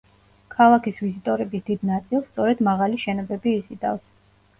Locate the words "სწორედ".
2.31-2.63